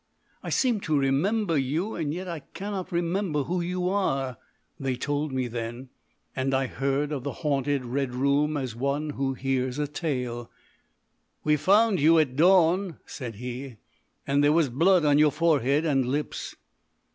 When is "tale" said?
9.87-10.49